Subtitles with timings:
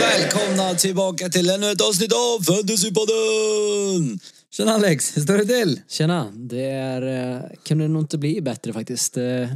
[0.00, 4.18] Välkomna tillbaka till ännu ett avsnitt av Fantasypodden!
[4.56, 5.80] Tjena Alex, hur står det till?
[5.88, 9.16] Tjena, det är, eh, kunde nog inte bli bättre faktiskt.
[9.16, 9.48] Eh,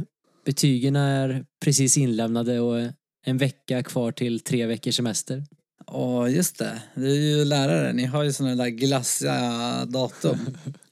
[0.45, 2.77] Betygen är precis inlämnade och
[3.25, 5.43] en vecka kvar till tre veckors semester.
[5.87, 6.81] Ja, just det.
[6.95, 10.37] Du är ju lärare, ni har ju sådana där glassiga datum.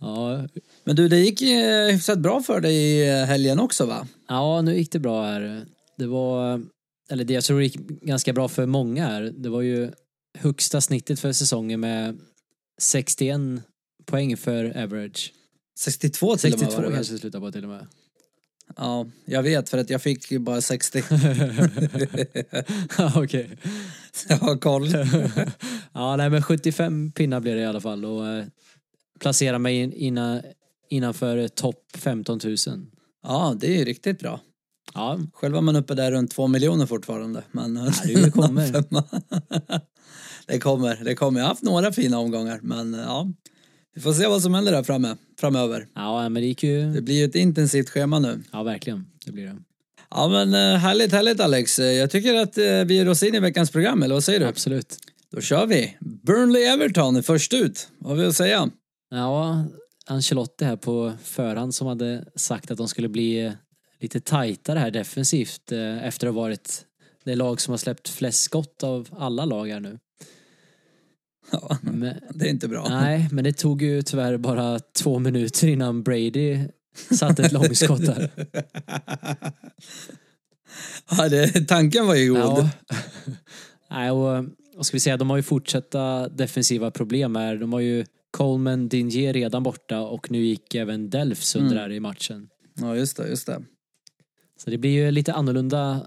[0.00, 0.48] Ja,
[0.84, 4.06] Men du, det gick eh, hyfsat bra för dig i helgen också va?
[4.28, 5.66] ja, nu gick det bra här.
[5.96, 6.62] Det var,
[7.10, 9.32] eller det jag tror det gick ganska bra för många här.
[9.36, 9.90] Det var ju
[10.38, 12.18] högsta snittet för säsongen med
[12.78, 13.40] 61
[14.04, 15.32] poäng för average.
[15.78, 16.96] 62 till och med 62 var det väl?
[16.96, 17.86] kanske det slutade på till och med.
[18.76, 21.02] Ja, jag vet för att jag fick ju bara 60.
[22.98, 23.58] Ja, Okej.
[24.28, 24.88] jag har koll.
[25.92, 28.44] ja, nej men 75 pinnar blev det i alla fall och eh,
[29.18, 30.42] placera mig in, inna,
[30.90, 32.56] innanför topp 15 000.
[33.22, 34.40] Ja, det är ju riktigt bra.
[34.94, 37.42] Ja, Själv var man uppe där runt två miljoner fortfarande.
[37.52, 38.72] Men det kommer.
[40.46, 41.40] det kommer, det kommer.
[41.40, 43.32] Jag har haft några fina omgångar men ja.
[43.94, 45.86] Vi får se vad som händer där framme, framöver.
[45.94, 46.92] ja men det gick ju...
[46.92, 48.42] Det blir ju ett intensivt schema nu.
[48.52, 49.06] Ja, verkligen.
[49.24, 49.56] Det blir det.
[50.10, 51.78] Ja men eh, härligt, härligt Alex.
[51.78, 54.46] Jag tycker att eh, vi ger oss in i veckans program, eller vad säger du?
[54.46, 54.96] Absolut.
[55.30, 55.96] Då kör vi.
[56.00, 57.88] Burnley-Everton är först ut.
[57.98, 58.70] Vad har vi att säga?
[59.10, 59.64] Ja,
[60.06, 63.52] Ancelotti här på förhand som hade sagt att de skulle bli eh,
[64.00, 66.84] lite tajtare här defensivt eh, efter att ha varit
[67.24, 69.98] det lag som har släppt flest skott av alla lag här nu.
[71.50, 72.88] Ja, Men, det är inte bra.
[72.88, 76.68] nej, men det tog ju tyvärr bara två minuter innan Brady
[77.10, 78.30] satte ett långskott där.
[81.10, 82.40] Ja, det, tanken var ju god.
[82.40, 82.70] Ja.
[83.90, 84.44] Nej, och
[84.76, 87.56] vad ska vi säga, de har ju fortsatta defensiva problem här.
[87.56, 88.04] De har ju
[88.36, 91.92] Coleman, Dingier redan borta och nu gick även Delf sönder Mm.
[91.92, 92.48] i matchen.
[92.74, 93.62] Ja, just det, just det.
[94.58, 96.06] Så det blir ju lite annorlunda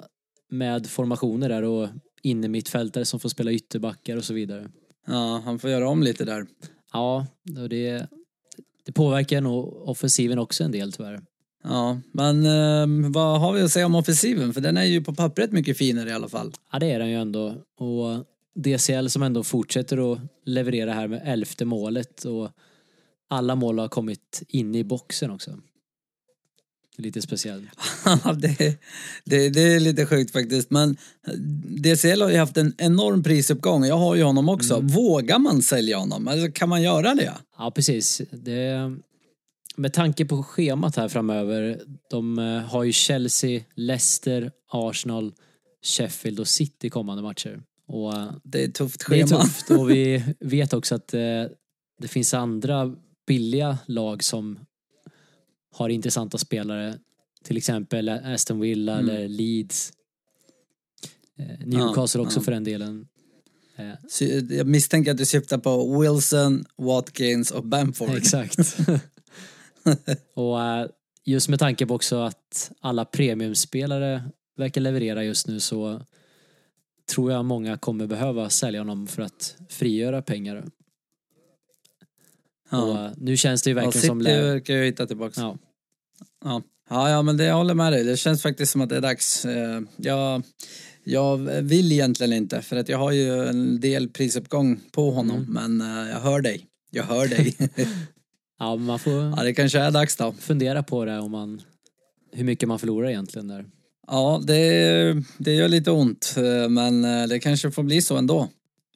[0.50, 1.88] med formationer där och
[2.23, 4.70] inne mittfältare som får spela ytterbackar och så vidare.
[5.08, 6.45] Ja, han får göra om lite där.
[6.94, 7.28] Ja,
[7.64, 8.08] och det,
[8.86, 11.22] det påverkar nog offensiven också en del tyvärr.
[11.64, 14.54] Ja, men eh, vad har vi att säga om offensiven?
[14.54, 16.54] För den är ju på pappret mycket finare i alla fall.
[16.72, 17.48] Ja, det är den ju ändå.
[17.80, 18.26] Och
[18.64, 22.49] DCL som ändå fortsätter att leverera här med elfte målet och
[23.30, 25.58] alla mål har kommit in i boxen också.
[26.97, 27.70] Lite speciellt.
[28.05, 28.80] Ja, det,
[29.25, 30.71] det, det är lite sjukt faktiskt.
[30.71, 30.97] Men
[31.83, 33.86] DCL har ju haft en enorm prisuppgång.
[33.86, 34.80] Jag har ju honom också.
[34.80, 36.27] Vågar man sälja honom?
[36.27, 37.33] Alltså, kan man göra det?
[37.58, 38.21] Ja, precis.
[38.31, 38.91] Det,
[39.76, 41.81] med tanke på schemat här framöver.
[42.09, 45.33] De eh, har ju Chelsea, Leicester, Arsenal,
[45.83, 47.61] Sheffield och City kommande matcher.
[47.89, 49.42] Och eh, Det är ett tufft det är schema.
[49.44, 51.20] tufft och vi vet också att eh,
[52.02, 52.95] det finns andra
[53.27, 54.60] billiga lag som
[55.76, 57.00] har intressanta spelare.
[57.44, 59.10] Till exempel Aston Villa Mm.
[59.16, 59.94] eller Leeds.
[61.38, 62.44] Eh, Newcastle Ja, också ja.
[62.44, 63.08] för den delen.
[64.10, 68.17] Så Jag misstänker att du syftar på Wilson, Watkins och Bamford.
[68.17, 68.77] Exakt.
[70.33, 70.58] och
[71.26, 74.23] just med tanke på också att alla premiumspelare
[74.58, 76.02] verkar leverera just nu så
[77.09, 80.55] tror jag många kommer behöva sälja honom för att frigöra pengar.
[80.55, 80.70] Och
[82.71, 83.05] Ja.
[83.05, 84.21] eh, nu känns det ju Ja, verkligen City som...
[84.21, 85.42] lä- verkar ju hitta tillbaka.
[85.42, 85.58] Ja,
[86.43, 86.61] Ja.
[86.89, 88.03] ja, ja, men det, jag håller med dig.
[88.03, 89.45] Det känns faktiskt som att det är dags.
[89.45, 90.43] Eh, Jag,
[91.03, 95.37] jag vill egentligen inte för att jag har ju en del prisuppgång på honom.
[95.47, 95.53] Mm.
[95.77, 96.65] Men eh, jag hör dig.
[96.91, 97.55] Jag hör dig.
[98.59, 100.31] ja man får ja, det kanske är dags då.
[100.31, 101.61] fundera på det om man...
[102.31, 103.65] Hur mycket man förlorar egentligen där.
[104.11, 106.36] Ja, det, det gör lite ont.
[106.37, 108.47] eh, Men eh, det kanske får bli så ändå.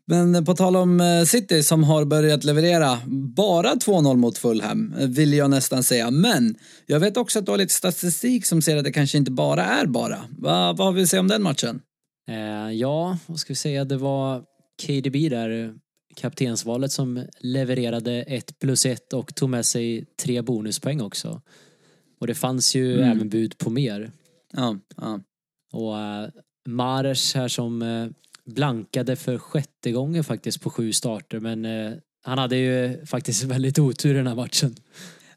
[0.05, 2.97] Men på tal om eh, City som har börjat leverera
[3.35, 6.11] bara 2-0 mot Fulham vill jag nästan säga.
[6.11, 9.31] Men jag vet också att du har lite statistik som säger att det kanske inte
[9.31, 10.17] bara är bara.
[10.37, 11.81] Va, vad har vi att säga om den matchen?
[12.29, 14.41] Eh, ja, vad ska vi säga, det var
[14.85, 15.73] KDB där,
[16.15, 21.41] kaptensvalet som levererade ett plus ett och tog med sig tre bonuspoäng också.
[22.21, 23.11] Och det fanns ju Mm.
[23.17, 24.11] även bud på mer.
[24.57, 25.19] Ja, ja.
[25.71, 26.29] Och uh,
[26.67, 28.07] Mares här som eh,
[28.45, 33.79] blankade för sjätte gången faktiskt på sju starter men eh, han hade ju faktiskt väldigt
[33.79, 34.75] otur i den här matchen.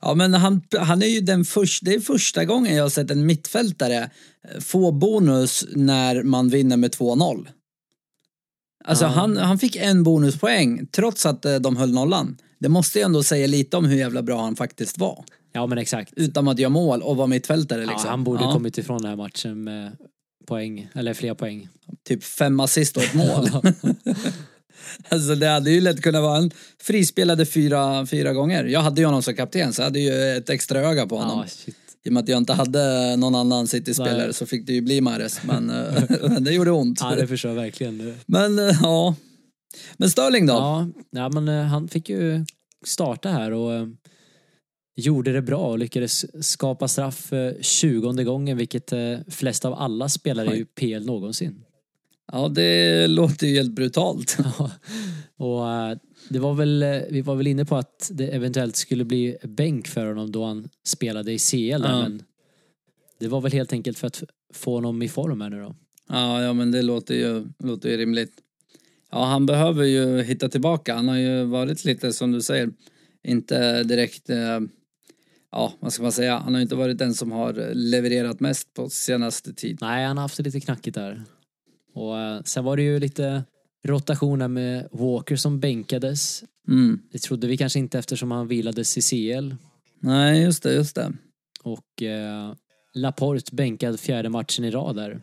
[0.01, 3.11] Ja men han, han är ju den första, det är första gången jag har sett
[3.11, 4.11] en mittfältare
[4.61, 7.47] få bonus när man vinner med 2-0.
[8.85, 9.09] Alltså Ja.
[9.09, 12.37] han, han fick en bonuspoäng trots att de höll nollan.
[12.59, 15.25] Det måste ju ändå säga lite om hur jävla bra han faktiskt var.
[15.53, 16.13] Ja men exakt.
[16.17, 18.01] Utan att göra mål och vara mittfältare liksom.
[18.05, 19.97] Ja, han borde Ja, kommit ifrån den här matchen med
[20.47, 21.69] poäng, eller fler poäng.
[22.09, 23.49] Typ fem assist och ett mål.
[25.09, 26.51] Alltså det hade ju lätt kunnat vara en
[26.83, 28.65] frispelade fyra, fyra gånger.
[28.65, 31.45] Jag hade ju honom som kapten så jag hade ju ett extra öga på honom.
[31.67, 31.73] Ja.
[32.05, 35.01] I och med att jag inte hade någon annan City-spelare så fick det ju bli
[35.01, 35.41] Mahrez.
[35.45, 35.71] Men,
[36.01, 36.99] eh, men det gjorde ont.
[37.03, 38.15] ja, det förstår jag verkligen.
[38.27, 39.15] Men eh, ja.
[39.97, 40.53] Men Sterling då?
[40.53, 42.45] Ja, ja men eh, han fick ju
[42.85, 43.87] starta här och eh,
[44.97, 50.09] gjorde det bra och lyckades skapa straff eh, 20 gången, vilket eh, flest av alla
[50.09, 51.63] spelare i PL någonsin.
[52.33, 54.39] Ja, det låter ju helt brutalt.
[54.59, 54.71] Ja,
[55.47, 55.99] och eh,
[56.29, 59.89] det var väl, eh, vi var väl inne på att det eventuellt skulle bli bänk
[59.89, 61.79] för honom då han spelade i CL Ja.
[61.79, 62.23] men
[63.21, 64.23] det var väl helt enkelt för att
[64.55, 65.77] få honom i form här nu då.
[66.09, 68.33] Ja, ja men det låter ju, låter ju rimligt.
[69.11, 70.95] Ja, han behöver ju hitta tillbaka.
[70.95, 72.71] Han har ju varit lite, som du säger,
[73.25, 74.31] inte direkt...
[74.31, 74.61] Eh,
[75.53, 76.39] ja, vad ska man säga?
[76.39, 79.79] Han har inte varit den som har levererat mest på senaste tid.
[79.81, 81.25] Nej, han har haft det lite knackigt där.
[81.95, 83.45] Och eh, sen var det ju lite
[83.85, 86.45] rotationer med Walker som bänkades.
[86.69, 87.01] Mm.
[87.13, 89.55] Det trodde vi kanske inte eftersom han vilades i CL.
[90.01, 91.13] Nej, just det, just det.
[91.63, 92.53] Och eh,
[92.95, 95.21] Laporte bänkad fjärde matchen i rad där.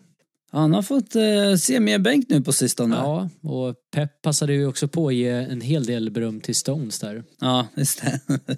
[0.55, 2.95] Han har fått eh, se mer bänk nu på sistone.
[2.95, 6.99] Ja, och Pep passade ju också på att ge en hel del beröm till Stones
[6.99, 7.23] där.
[7.39, 8.19] Ja, just det.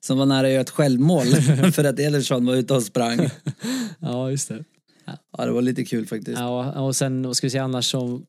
[0.00, 1.26] Som var nära att göra ett självmål
[1.72, 3.18] för att Ederson var ute och sprang.
[4.00, 4.64] Ja, just det.
[5.38, 6.38] Ja, det var lite kul faktiskt.
[6.38, 8.20] Ja, och sen, vad ska vi säga annars så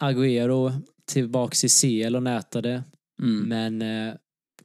[0.00, 0.72] Agüero
[1.06, 2.82] tillbaks i CL och nätade.
[3.22, 3.48] Mm.
[3.48, 4.14] Men eh,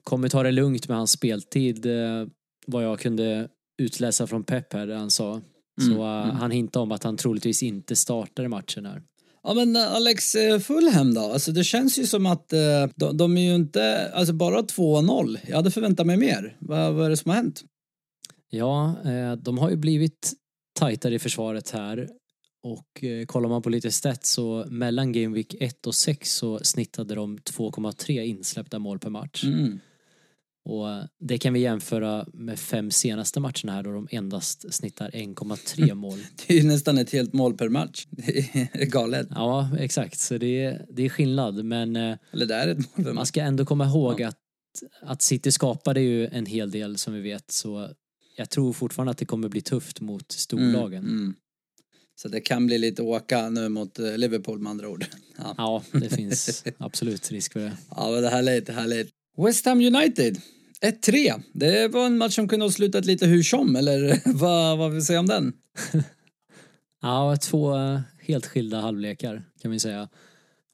[0.03, 2.27] kommer ta det lugnt med hans speltid eh,
[2.67, 3.47] vad jag kunde
[3.77, 5.41] utläsa från Pep här, där han sa.
[5.81, 6.35] Så Mm, eh, mm.
[6.35, 9.01] han hintade om att han troligtvis inte startar i matchen här.
[9.44, 11.21] Ja men eh, Alex eh, Fulham då?
[11.21, 12.50] Alltså det känns ju som att
[12.95, 15.38] de, de är ju inte, alltså bara 2-0.
[15.47, 16.57] Jag hade förväntat mig mer.
[16.59, 17.63] Vad, vad är det som har hänt?
[18.50, 18.95] Ja,
[19.38, 20.33] de har ju blivit
[20.79, 22.09] tajtare i försvaret här.
[22.63, 27.15] Och kollar man på lite stats så mellan Game Week 1 och 6 så snittade
[27.15, 29.44] de 2,3 insläppta mål per match.
[29.44, 29.79] Mm.
[30.67, 35.09] Och eh, det kan vi jämföra med fem senaste matcherna här då de endast snittar
[35.09, 36.19] 1,3 mål.
[36.47, 38.05] Det är ju nästan ett helt mål per match.
[38.09, 39.27] Det är galet.
[39.29, 40.19] Ja, exakt.
[40.19, 41.65] Så det är, det är skillnad.
[41.65, 44.37] Men eh, Eller det är ett mål per man ska ändå komma ihåg att,
[45.01, 47.51] att City skapade ju en hel del som vi vet.
[47.51, 47.89] Så
[48.37, 51.03] jag tror fortfarande att det kommer bli tufft mot storlagen.
[51.03, 51.35] Mm, mm.
[52.15, 55.05] Så det kan bli lite åka nu mot eh, Liverpool med andra ord.
[55.37, 57.77] Ja, Ja, det finns absolut risk för det.
[57.95, 59.09] ja men det här är härligt.
[59.37, 60.41] West Ham United.
[60.81, 61.41] 1-3.
[61.53, 65.00] Det var en match som kunde ha slutat lite hur som, eller vad, vad vill
[65.00, 65.53] vi säga om den?
[67.01, 70.09] Ja, två eh, helt skilda halvlekar kan vi säga.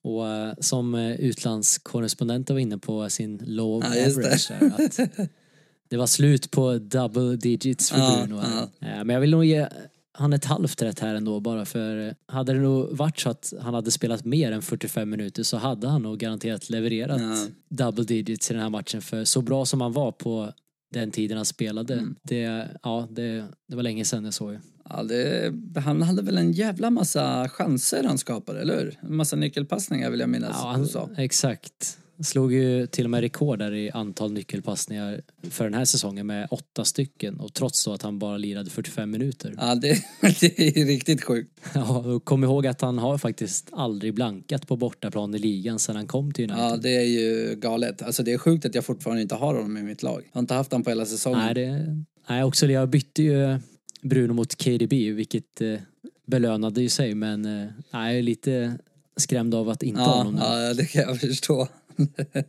[0.04, 4.06] Och eh, som eh, utlandskorrespondenten var inne på sin low Ja, det.
[4.12, 5.00] average där, att
[5.90, 8.42] det var slut på double digits för Ja, Bruno.
[8.80, 9.04] ja.
[9.04, 9.68] Men jag vill nog ge
[10.16, 13.54] han ett halvt rätt här ändå bara för eh, hade det nog varit så att
[13.62, 17.48] han hade spelat mer än 45 minuter så hade han nog garanterat levererat Ja.
[17.70, 20.54] double digits i den här matchen för så bra som han var på
[20.94, 21.94] den tiden han spelade.
[21.94, 22.16] Mm.
[22.24, 24.58] Det, ja, det, det var länge sedan jag såg.
[24.90, 25.54] Ja, det,
[25.86, 29.00] han hade väl en jävla massa chanser han skapade, eller hur?
[29.02, 31.98] En massa nyckelpassningar vill jag minnas Ja, han, exakt.
[32.20, 36.48] Slog ju till och med rekord där i antal nyckelpassningar för den här säsongen med
[36.52, 39.56] åtta stycken och trots då att han bara lirade 45 minuter.
[39.58, 41.50] Ja, det, det är riktigt sjukt.
[41.74, 45.96] Ja, och kom ihåg att han har faktiskt aldrig blankat på bortaplan i ligan sedan
[45.96, 46.66] han kom till United.
[46.66, 48.02] Ja, det är ju galet.
[48.02, 50.22] Alltså det är sjukt att jag fortfarande inte har honom i mitt lag.
[50.26, 51.40] Jag har inte haft honom på hela säsongen.
[51.40, 53.60] Nej, det, nej, också jag bytte ju
[54.02, 55.80] Bruno mot KDB vilket eh,
[56.26, 58.78] belönade ju sig men eh, jag är lite
[59.18, 60.42] skrämd av att inte ha ja, honom nu.
[60.42, 61.68] ja, det kan jag förstå.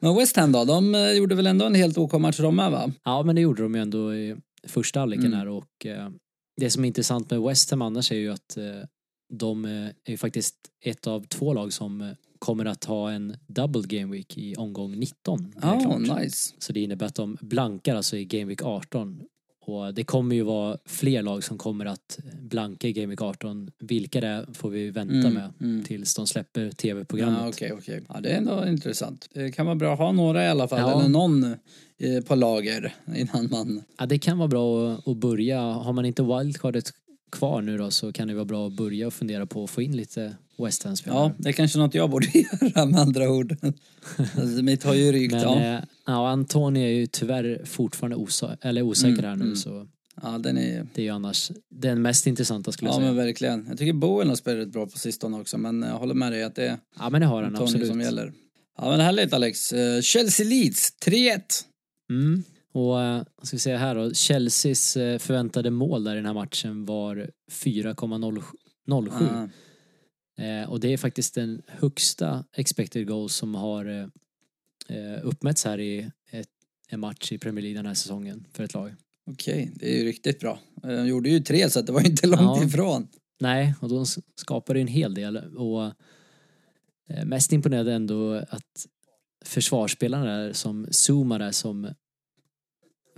[0.00, 0.64] Men West Ham då?
[0.64, 2.92] De eh, gjorde väl ändå en helt OK match de med va?
[3.04, 4.36] Ja, men det gjorde de ju ändå i
[4.66, 5.38] första halvleken Mm.
[5.38, 6.10] här och eh,
[6.60, 8.64] det som är intressant med West Ham annars är ju att eh,
[9.32, 9.70] de eh,
[10.04, 14.12] är ju faktiskt ett av två lag som eh, kommer att ha en double game
[14.12, 15.52] week i omgång 19.
[15.56, 16.20] när det är Ja, klart.
[16.22, 16.54] nice.
[16.58, 19.22] Så det innebär att de blankar alltså i game week 18
[19.68, 23.70] och det kommer ju vara fler lag som kommer att blanka i game week 18.
[23.78, 25.84] Vilka det är får vi vänta Mm, med mm.
[25.84, 27.38] tills de släpper tv-programmet.
[27.42, 28.04] Ja, okej, okej.
[28.08, 29.28] Ja, det är ändå intressant.
[29.34, 31.00] Det kan vara bra att ha några i alla fall, Ja.
[31.00, 31.44] eller någon
[31.98, 33.82] eh, på lager innan man...
[33.98, 35.60] Ja, det kan vara bra att, att börja.
[35.60, 36.90] Har man inte wildcardet
[37.32, 39.82] kvar nu då så kan det vara bra att börja och fundera på att få
[39.82, 41.18] in lite West Ham-spelare.
[41.20, 43.56] Ja, det är kanske något jag borde göra med andra ord.
[44.16, 45.64] alltså, mitt har ju rykt, Men ja.
[45.64, 45.80] ja.
[46.06, 49.56] ja, Antoni är ju tyvärr fortfarande osa eller osäker Mm, här nu mm.
[49.56, 49.86] så
[50.22, 50.86] Ja, den är...
[50.94, 53.12] det är ju annars den mest intressanta skulle jag Ja, säga.
[53.12, 53.66] men verkligen.
[53.68, 56.54] Jag tycker Bowen har spelat bra på sistone också, men jag håller med dig att
[56.54, 57.88] det är Ja men det har han Tony absolut.
[57.88, 58.32] som gäller.
[58.78, 59.72] Ja, men härligt Alex.
[59.72, 61.40] Eh, Chelsea Leeds, 3-1.
[62.10, 62.42] Mm.
[62.74, 66.26] Och eh, vad ska vi säga här då, Chelseas eh, förväntade mål där i den
[66.26, 69.48] här matchen var 4,07.
[70.36, 70.44] Ja.
[70.44, 74.06] Eh, och det är faktiskt den högsta expected goals som har eh,
[74.96, 76.48] eh, uppmätts här i ett,
[76.88, 78.94] en match i Premier League den här säsongen för ett lag.
[79.26, 80.58] Okej, det är ju riktigt bra.
[80.82, 82.64] De gjorde ju tre så det var inte långt Ja.
[82.64, 83.08] ifrån.
[83.40, 85.84] Nej, och de skapade en hel del och
[87.08, 88.86] eh, mest imponerande ändå att
[89.44, 91.88] försvarsspelarna där som Zuma där som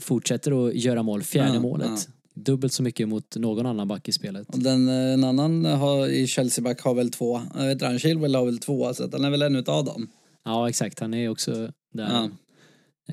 [0.00, 2.08] fortsätter att göra mål, fjärde Ja, målet.
[2.36, 4.48] Dubbelt så mycket mot någon annan back i spelet.
[4.48, 7.40] Och den, eh, en annan har, i Chelsea-back har väl två.
[7.54, 10.08] Jag vet inte, Chilwell har väl två, så att han är väl en utav dem.
[10.44, 11.00] Ja, exakt.
[11.00, 12.08] Han är också där.
[12.08, 12.24] Ja.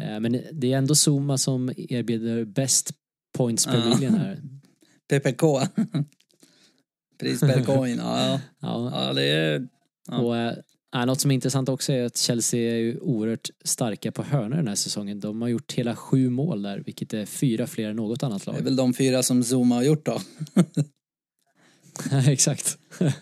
[0.02, 2.92] Eh, Men det är ändå Zuma som erbjuder bäst
[3.38, 3.90] points per Ja.
[3.90, 4.42] million här.
[5.10, 5.42] PPK.
[7.20, 8.20] Pris per coin, ja.
[8.28, 8.40] ja.
[8.62, 9.08] Ja.
[9.08, 9.68] Ja, det är...
[10.08, 10.18] Ja.
[10.18, 10.56] Och,
[10.94, 14.56] äh, något som är intressant också är att Chelsea är ju oerhört starka på hörnor
[14.56, 15.20] den här säsongen.
[15.20, 18.52] De har gjort hela sju mål där, vilket är fyra fler än något annat Det
[18.52, 18.62] är lag.
[18.64, 20.20] väl de fyra som Zuma har gjort då.
[22.28, 22.78] Exakt.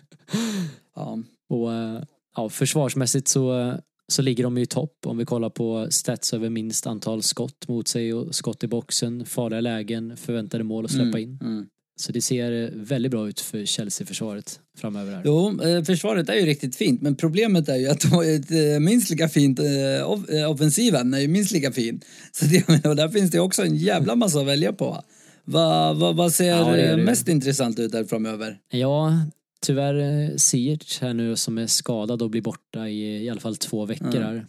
[0.94, 1.18] Ja.
[1.48, 2.02] Och eh,
[2.36, 3.74] ja, försvarsmässigt så,
[4.08, 7.68] så ligger de ju i topp om vi kollar på stats över minst antal skott
[7.68, 11.38] mot sig och skott i boxen, farliga lägen, förväntade mål att släppa Mm, in.
[11.42, 11.66] Mm.
[12.02, 15.22] Så det ser eh, väldigt bra ut för Chelsea-försvaret framöver här.
[15.24, 18.50] Jo, eh, försvaret är ju riktigt fint, men problemet är ju att de har ett
[18.50, 19.60] eh, minst lika fint,
[20.04, 22.00] off- offensiven är ju minst lika fin.
[22.32, 25.02] Så det, och där finns det också en jävla massa att välja på.
[25.44, 27.02] Vad vad vad ser Ja, det det.
[27.04, 28.58] mest intressant ut där framöver?
[28.72, 29.12] Ja,
[29.60, 33.86] tyvärr Ziyech här nu som är skadad och blir borta i i alla fall två
[33.86, 34.22] veckor Mm.
[34.22, 34.46] här.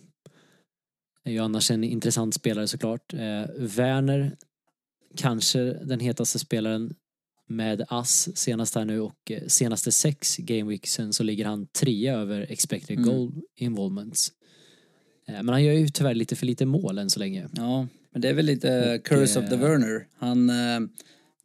[1.26, 3.14] Är ju annars en intressant spelare såklart.
[3.14, 3.20] Eh,
[3.58, 4.36] Werner,
[5.18, 6.94] kanske den hetaste spelaren
[7.50, 12.42] med ass senast här nu och eh, senaste sex gameweeksen så ligger han trea över
[12.50, 13.10] expected Mm.
[13.10, 14.32] goal involvements.
[15.28, 17.50] Eh, men han gör ju tyvärr lite för lite mål än så länge.
[17.54, 20.08] Ja, men det är väl lite Och, curse of the eh, Werner.
[20.18, 20.56] Han eh,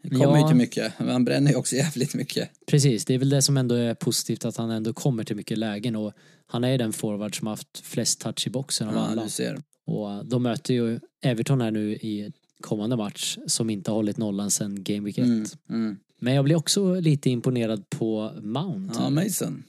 [0.03, 0.41] kommer ju Ja.
[0.41, 2.51] inte mycket, men han bränner ju också jävligt mycket.
[2.67, 5.59] Precis, det är väl det som ändå är positivt att han ändå kommer till mycket
[5.59, 6.13] lägen och
[6.47, 9.27] han är den forward som haft flest touch i boxen av Ja, alla.
[9.87, 14.51] Och de möter ju Everton här nu i kommande match som inte har hållit nollan
[14.51, 15.25] sedan Game Week 1.
[15.25, 15.99] Mm, mm.
[16.21, 18.95] Men jag blir också lite imponerad på Mount.
[18.99, 19.65] Ja, Mason.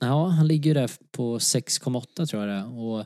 [0.00, 2.78] Ja, han ligger ju där på 6,8 tror jag det är.
[2.78, 3.04] Och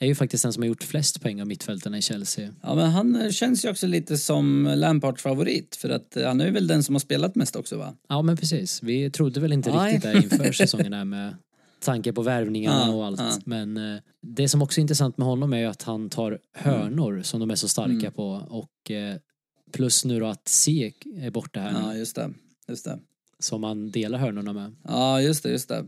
[0.00, 2.50] är ju faktiskt den som har gjort flest poäng av mittfältarna i Chelsea.
[2.62, 6.40] Ja, men han eh, känns ju också lite som Lampards favorit, för att eh, han
[6.40, 7.94] är väl den som har spelat mest också va?
[8.08, 9.94] Ja men precis, vi trodde väl inte Nej.
[9.94, 11.36] riktigt det inför säsongen här med
[11.80, 13.20] tanke på värvningarna Ja, och allt.
[13.20, 13.38] ja.
[13.44, 17.22] Men eh, det som också är intressant med honom är ju att han tar hörnor
[17.22, 18.12] som de är så starka Mm.
[18.12, 19.16] på och eh,
[19.72, 22.30] plus nu då att Siek är borta här Ja, just det.
[22.68, 22.98] Just det.
[23.38, 24.76] som han delar hörnorna med.
[24.84, 25.84] Ja, just det, just det.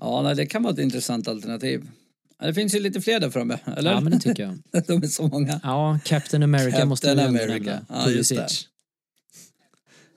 [0.00, 1.88] Ja, nej, det kan vara ett intressant alternativ.
[2.40, 3.90] Det finns ju lite fler där framme, eller?
[3.92, 4.58] Ja men det tycker jag.
[4.86, 5.60] De är så många.
[5.62, 7.54] Ja, Captain America Captain måste vi America.
[7.64, 7.86] nämna.
[7.88, 8.46] Ja, just det.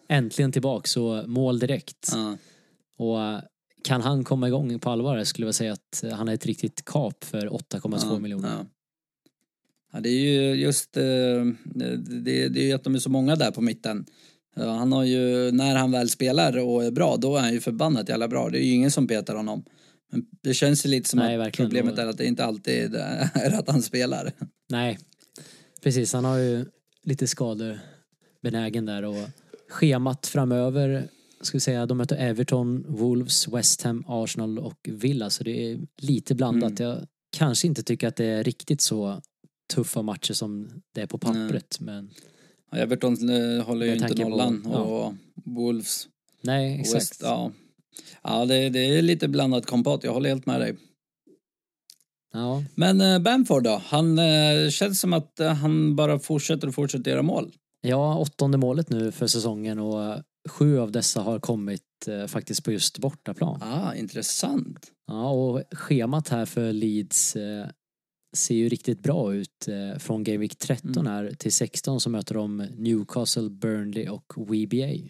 [0.10, 2.10] Äntligen tillbaka så mål direkt.
[2.14, 2.38] Ja.
[2.98, 3.42] Och
[3.84, 6.86] kan han komma igång på allvar skulle jag säga att eh, han är ett riktigt
[6.86, 8.50] kap för 8,2 ja, miljoner.
[8.50, 8.66] Ja.
[9.94, 11.04] ja, det är ju just eh,
[11.64, 14.06] det, det är ju att de är så många där på mitten.
[14.56, 18.10] Han har ju, när han väl spelar och är bra, då är han ju förbannat
[18.10, 18.50] jävla bra.
[18.50, 19.64] Det är ju ingen som petar honom.
[20.12, 21.70] Men det känns ju lite som Nej, att verkligen.
[21.70, 24.32] problemet är att det inte alltid är att han spelar.
[24.70, 25.00] Nej,
[25.84, 26.14] precis.
[26.14, 26.66] Han har ju
[27.04, 27.80] lite skador
[28.42, 29.30] benägen där och
[29.70, 31.08] schemat framöver
[31.42, 35.80] ska vi säga, de möter Everton, Wolves, West Ham, Arsenal och Villa så det är
[35.98, 36.80] lite blandat.
[36.80, 36.92] Mm.
[36.92, 37.08] Jag
[37.38, 39.22] kanske inte tycker att det är riktigt så
[39.74, 42.10] tuffa matcher som det är på pappret men
[42.72, 44.80] Ja, Everton eh, håller ju inte på- nollan ja.
[44.80, 45.14] och
[45.46, 46.08] Wolves
[46.42, 46.96] nej exakt.
[46.96, 47.52] West, ja.
[48.24, 50.76] Ja, det, det är lite blandat kompott, jag håller helt med dig.
[52.34, 53.82] Ja, Men eh, Bamford då?
[53.86, 57.52] Han eh, känns som att han bara fortsätter och fortsätter göra mål.
[57.82, 62.72] ja, åttonde målet nu för säsongen och sju av dessa har kommit eh, faktiskt på
[62.72, 63.60] just bortaplan.
[63.64, 64.92] Ah, intressant.
[65.08, 67.68] Ja, och schemat här för Leeds eh,
[68.36, 69.68] ser ju riktigt bra ut.
[69.68, 71.06] Eh, från Game Week 13 Mm.
[71.08, 75.10] här till 16 så möter de Newcastle, Burnley och WBA.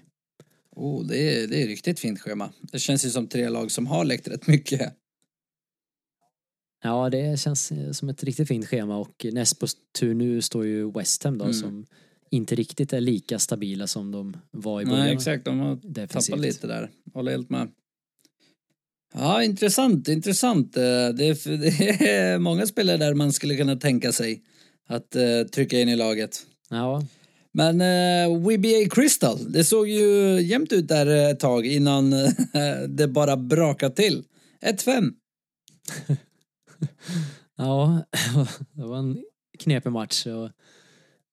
[0.75, 2.49] Oh, det, är, det är riktigt fint schema.
[2.61, 4.93] Det känns ju som tre lag som har läckt rätt mycket.
[6.83, 9.67] Ja, det känns eh, som ett riktigt fint schema och näst på
[9.99, 11.53] tur nu står ju West Ham då Mm.
[11.53, 11.85] som
[12.31, 14.99] inte riktigt är lika stabila som de var i början.
[14.99, 15.45] Nej, exakt.
[15.45, 16.33] De har Defensivt.
[16.35, 16.89] tappat lite där.
[17.13, 17.67] Håller helt med.
[19.13, 20.77] Ja, intressant, intressant.
[20.77, 21.57] Eh, Det är,
[21.97, 24.43] det är många spelare där man skulle kunna tänka sig
[24.87, 26.45] att eh, trycka in i laget.
[26.69, 27.03] Ja,
[27.51, 32.13] Men eh, WBA Crystal, det såg ju jämnt ut där ett tag innan
[32.87, 34.23] det bara brakade till.
[34.65, 35.11] 1-5.
[37.57, 38.03] ja,
[38.73, 39.23] det var en
[39.59, 40.25] knepig match.
[40.25, 40.49] Och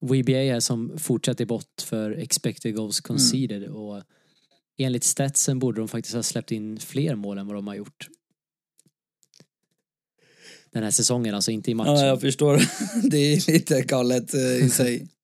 [0.01, 4.03] WBA är som fortsätter bort för expected goals conceded och
[4.79, 8.09] enligt statsen borde de faktiskt ha släppt in fler mål än vad de har gjort.
[10.71, 11.95] Den här säsongen, alltså inte i matchen.
[11.95, 12.61] Ja, jag förstår.
[13.11, 15.09] Det är lite galet eh, i sig.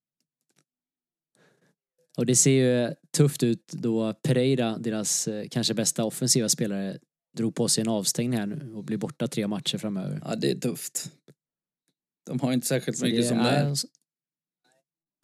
[2.17, 6.99] Och det ser ju tufft ut då Pereira, deras eh, kanske bästa offensiva spelare,
[7.37, 10.21] drog på sig en avstängning här nu och blir borta tre matcher framöver.
[10.25, 11.11] Ja, det är tufft.
[12.27, 13.75] De har inte särskilt Så mycket det som det är.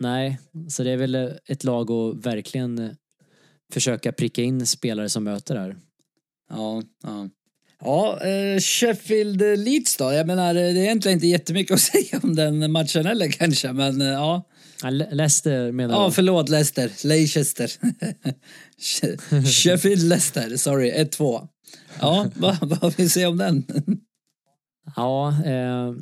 [0.01, 0.39] Nej,
[0.69, 1.15] så det är väl
[1.47, 2.91] ett lag att verkligen eh,
[3.73, 5.77] försöka pricka in spelare som möter här.
[6.51, 7.29] Ja, ja.
[7.83, 10.13] Ja, eh, Sheffield Leeds då?
[10.13, 14.01] Jag menar, det är egentligen inte jättemycket att säga om den matchen heller kanske, men
[14.03, 14.43] eh, ja.
[14.83, 16.13] Ja, Le- Leicester menar Ja, du?
[16.13, 17.07] förlåt Leicester.
[17.07, 17.71] Leicester.
[18.81, 21.49] She- Sheffield Leicester, sorry, 1-2.
[22.01, 23.65] Ja, vad, vad vill vi säga om den?
[24.97, 25.93] Ja, eh,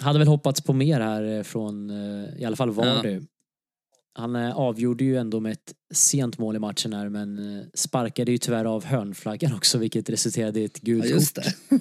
[0.00, 3.20] hade väl hoppats på mer här eh, från eh, i alla fall Vardy.
[4.18, 8.32] Han eh, avgjorde ju ändå med ett sent mål i matchen här men eh, sparkade
[8.32, 11.44] ju tyvärr av hörnflaggan också vilket resulterade i ett Ja, gult just kort.
[11.68, 11.78] det.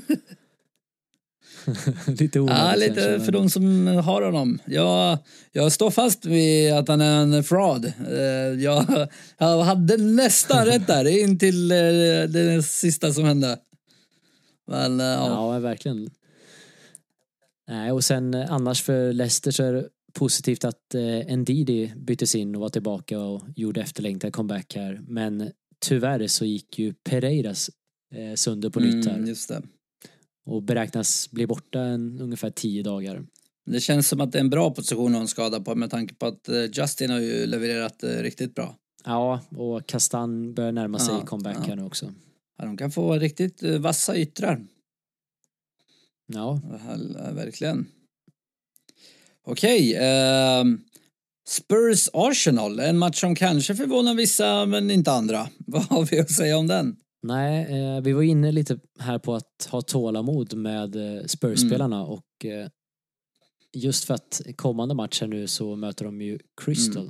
[2.21, 4.59] lite onödigt Ja, kanske, lite men- för de som har honom.
[4.65, 5.17] Jag,
[5.51, 7.85] jag står fast vid att han är en fraud.
[7.85, 13.59] Eh, Jag, jag hade nästan rätt där, in till det sista som hände.
[14.67, 15.27] Men ja.
[15.53, 16.09] Ja, verkligen.
[17.67, 22.55] Nej, och sen annars för Leicester så är det positivt att eh, Ndidi byttes in
[22.55, 25.01] och var tillbaka och gjorde efterlängtad comeback här.
[25.07, 25.51] Men
[25.85, 27.69] tyvärr så gick ju Pereiras
[28.15, 29.61] eh, sönder på nytt här Mm, just det.
[30.45, 33.25] och beräknas bli borta en, ungefär tio dagar.
[33.65, 35.89] Det känns som att det är en bra position att ha en skada på med
[35.89, 38.75] tanke på att eh, Justin har ju levererat eh, riktigt bra.
[39.05, 41.63] Ja, och Kastan börjar närma sig Ja, comeback ja.
[41.63, 42.13] här nu också.
[42.57, 44.65] Ja, de kan få riktigt eh, vassa yttrar.
[46.27, 46.61] Ja,
[47.33, 47.87] verkligen.
[49.47, 49.95] Okej.
[50.01, 50.79] ehm,
[51.49, 55.47] Spurs Arsenal, en match som kanske förvånar vissa men inte andra.
[55.67, 56.95] Vad har vi att säga om den?
[57.23, 62.45] nej, eh, vi var inne lite här på att ha tålamod med eh, Spurs-spelarna och
[62.45, 62.67] eh,
[63.73, 67.09] just för att kommande match här nu så möter de ju Crystal.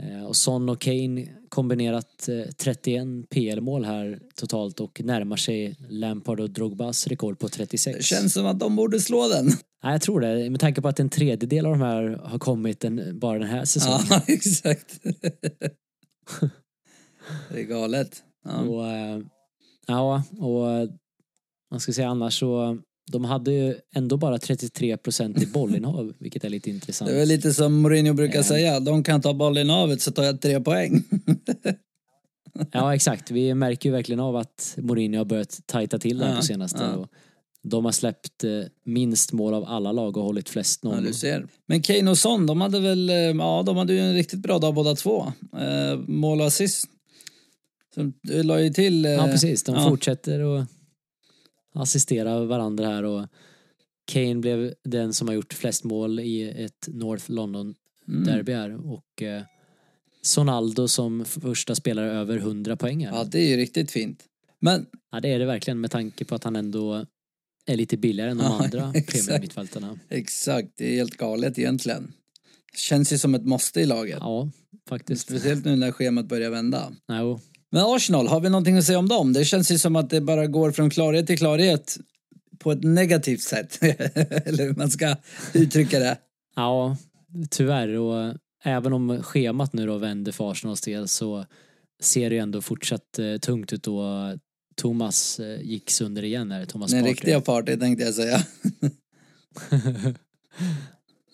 [0.00, 6.40] Eh, och Son och Kane kombinerat eh, 31 PL-mål här totalt och närmar sig Lampard
[6.40, 7.96] och Drogbas rekord på 36.
[7.96, 9.46] Det känns som att de borde slå den.
[9.84, 10.50] Nej, jag tror det.
[10.50, 13.64] Med tanke på att en tredjedel av de här har kommit en, bara den här
[13.64, 14.06] säsongen.
[14.10, 15.00] Ja, exakt.
[17.50, 18.22] det är galet.
[18.44, 18.58] Ja.
[18.60, 19.18] Och, eh,
[19.86, 20.88] ja, och
[21.70, 22.78] man ska säga annars så
[23.12, 27.08] de hade ju ändå bara 33 procent i bollinnehav, vilket är lite intressant.
[27.10, 28.42] Det är väl lite som Mourinho brukar Ja.
[28.44, 31.04] säga, de kan ta bollen av ett så tar jag tre poäng.
[32.72, 33.30] Ja, exakt.
[33.30, 36.42] Vi märker ju verkligen av att Mourinho har börjat tajta till det här Ja, på
[36.46, 36.78] senaste.
[36.82, 36.96] ja.
[36.96, 37.08] Och
[37.62, 38.50] de har släppt eh,
[38.84, 41.06] minst mål av alla lag och hållit flest Ja, nollor.
[41.06, 41.46] du ser.
[41.66, 44.58] Men Kane och Son, de hade väl, eh, ja de hade ju en riktigt bra
[44.58, 45.32] dag båda två.
[45.58, 46.84] Eh, mål och assist.
[47.94, 49.04] Så du la ju till...
[49.04, 49.62] eh, Ja, precis.
[49.62, 49.88] De ja.
[49.88, 50.66] fortsätter att
[51.74, 53.26] assistera varandra här och
[54.04, 57.74] Kane blev den som har gjort flest mål i ett North London
[58.08, 58.24] Mm.
[58.24, 59.42] derby här och eh,
[60.22, 63.16] Sonaldo som första spelare över 100 poäng här.
[63.16, 64.24] Ja, det är ju riktigt fint.
[64.60, 67.06] Men Ja, det är det verkligen med tanke på att han ändå
[67.66, 69.98] är lite billigare än de Ja, andra premiummittfältarna.
[70.08, 72.12] exakt, det är helt galet egentligen.
[72.76, 74.18] Känns ju som ett måste i laget.
[74.20, 74.50] Ja,
[74.88, 75.22] faktiskt.
[75.22, 76.92] Speciellt nu när schemat börjar vända.
[77.08, 77.40] Jo.
[77.70, 79.32] Men Arsenal, har vi någonting att säga om dem?
[79.32, 81.98] Det känns ju som att det bara går från klarhet till klarhet
[82.58, 83.78] på ett negativt sätt.
[84.46, 85.16] Eller hur man ska
[85.54, 86.18] uttrycka det.
[86.56, 86.96] Ja,
[87.50, 87.88] tyvärr.
[87.98, 91.46] Och även om schemat nu då vänder för Arsenals del så
[92.02, 94.32] ser det ju ändå fortsatt eh, tungt ut då
[94.74, 97.12] Thomas eh, gick sönder igen här, Thomas Den Partey.
[97.12, 98.42] riktiga party tänkte jag säga.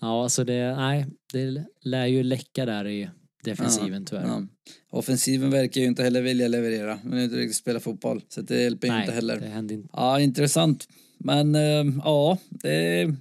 [0.01, 3.11] ja, så det, nej, det lär ju läcka där i
[3.45, 4.27] defensiven tyvärr.
[4.27, 4.43] Ja.
[4.91, 6.99] Offensiven verkar ju inte heller vilja leverera.
[7.05, 8.23] Men inte riktigt spela fotboll.
[8.29, 9.41] Så det hjälper nej, inte heller.
[9.41, 9.89] det hände inte.
[9.93, 10.89] Ja, intressant.
[11.19, 13.15] Men eh, ja, det...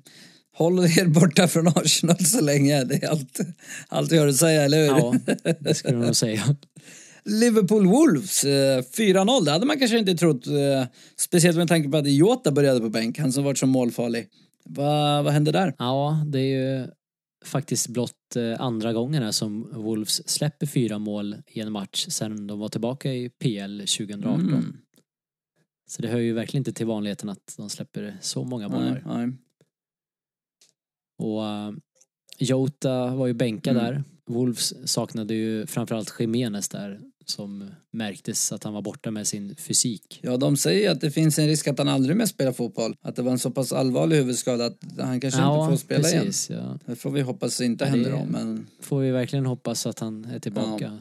[0.54, 2.84] Håll er borta från Arsenal så länge.
[2.84, 3.40] Det är allt,
[3.88, 4.88] allt jag har att säga, eller hur?
[4.88, 5.16] Ja,
[5.60, 6.44] det skulle jag nog säga.
[7.28, 9.46] Liverpool Wolves, eh, 4-0.
[9.46, 10.48] Det hade man kanske inte trott.
[10.48, 10.86] Eh,
[11.18, 13.20] speciellt med tanke på att Jota började på bänk.
[13.20, 14.28] Han som varit så målfarlig.
[14.66, 15.76] Va, vad hände där?
[15.78, 16.88] Ja, det är ju
[17.46, 22.48] faktiskt blott eh, andra gången här som Wolves släpper fyra mål i en match sen
[22.48, 24.42] de var tillbaka i PL 2018.
[24.48, 24.78] Mm.
[25.90, 29.04] Så det hör ju verkligen inte till vanligheten att de släpper så många Nej, bollar.
[29.06, 29.38] nej.
[31.20, 31.78] Och uh,
[32.40, 33.86] Jota var ju bänkad Mm.
[33.86, 34.04] där.
[34.30, 40.20] Wolves saknade ju framförallt Jimenez där som märktes att han var borta med sin fysik.
[40.24, 42.96] Ja, de säger att det finns en risk att han aldrig mer spelar fotboll.
[43.02, 46.26] Att det var en så pass allvarlig huvudskada att han kanske inte får spela igen.
[46.26, 46.80] precis, Ja.
[46.86, 50.00] Det får vi hoppas inte Ja, händer det- då, men Får vi verkligen hoppas att
[50.00, 50.98] han är tillbaka.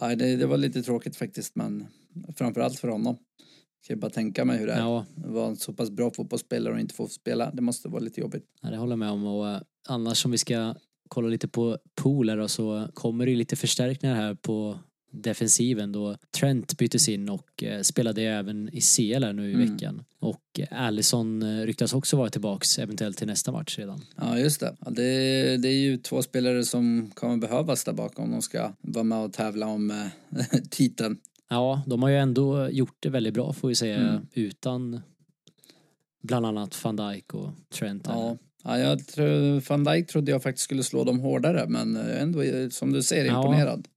[0.00, 1.86] Nej, det, det var lite tråkigt faktiskt, men
[2.36, 3.16] framförallt för honom.
[3.80, 4.78] Jag kan bara tänka mig hur det är.
[4.78, 7.50] Ja, att vara en så pass bra fotbollsspelare och inte få spela.
[7.50, 8.44] Det måste vara lite jobbigt.
[8.62, 9.24] Ja, det håller jag med om.
[9.26, 10.74] Och eh, annars om vi ska
[11.08, 14.78] kolla lite på pooler och så kommer det lite förstärkningar här på
[15.10, 19.72] defensiven då Trent byttes in och eh, spelade även i CL här nu i Mm.
[19.74, 20.04] veckan.
[20.18, 24.00] Och eh, Allison eh, ryktas också vara tillbaks eventuellt till nästa match redan.
[24.16, 24.76] Ja, just det.
[24.84, 28.72] Ja, det, det är ju två spelare som kommer behövas där bakom om de ska
[28.80, 30.10] vara med och tävla om
[30.70, 31.16] titeln.
[31.50, 34.26] Ja, de har ju ändå gjort det väldigt bra får vi säga Mm.
[34.32, 35.00] utan
[36.22, 38.04] bland annat van Dijk och Trent.
[38.06, 38.36] Ja.
[38.64, 42.40] Ja, jag tror, Van Dijk trodde jag faktiskt skulle slå dem hårdare, men ändå
[42.70, 43.88] som du ser imponerad.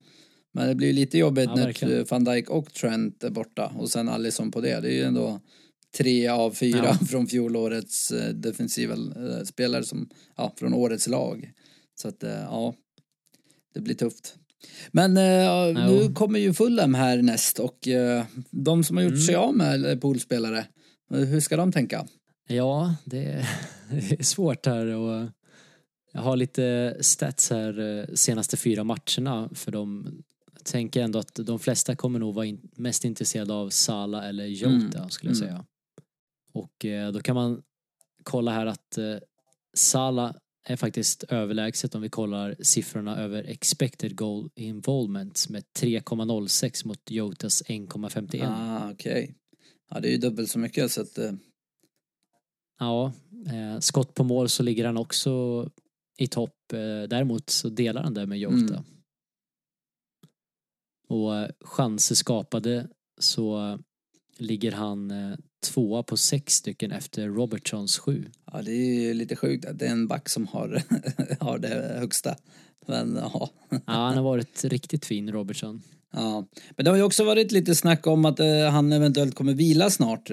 [0.54, 3.72] Men det blir ju lite jobbigt Ja, när eh, Van Dijk och Trent är borta
[3.78, 4.80] och sen Alisson på det.
[4.80, 5.40] Det är ju ändå
[5.98, 7.06] tre av fyra Ja.
[7.10, 11.52] från fjolårets eh, defensiva eh, spelare som, ja, från årets lag.
[12.02, 12.74] Så att, ja,
[13.74, 14.36] det blir tufft.
[14.92, 17.88] Men eh, nu kommer ju Fulham här näst och
[18.52, 19.26] de som har gjort Mm.
[19.26, 20.66] sig av med poolspelare,
[21.14, 22.06] eh, hur ska de tänka?
[22.48, 23.50] Ja, det är,
[24.10, 25.30] det är svårt här och
[26.14, 30.08] jag har lite stats här senaste fyra matcherna för de
[30.64, 34.98] tänker ändå att de flesta kommer nog vara in, mest intresserade av Sala eller Jota
[34.98, 35.50] Mm, skulle jag mm.
[35.50, 35.66] säga.
[36.54, 37.62] Och eh, då kan man
[38.24, 39.16] kolla här att eh,
[39.74, 47.12] Sala är faktiskt överlägset om vi kollar siffrorna över expected goal involvement med 3,06 mot
[47.12, 48.46] Jotas 1,51.
[48.48, 49.36] Ah, okej.
[49.90, 51.32] Ja, det är ju dubbelt så mycket så att eh,
[52.80, 53.14] Ja,
[53.46, 55.70] eh, skott på mål så ligger han också
[56.18, 56.74] i topp.
[56.74, 58.74] Eh, däremot så delar han det med Jota.
[58.74, 58.84] Mm.
[61.12, 62.88] Och eh, chanser skapade
[63.20, 63.78] så
[64.38, 68.26] ligger han eh, tvåa på sex stycken efter Robertsons sju.
[68.52, 70.84] Ja, det är ju lite sjukt att det är en back som har,
[71.40, 72.36] har det högsta.
[72.88, 73.50] Men ja.
[73.70, 75.82] Ja, han har varit riktigt fin, Robertson.
[76.14, 76.48] ja.
[76.78, 79.90] Men det har ju också varit lite snack om att eh, han eventuellt kommer vila
[79.90, 80.30] snart.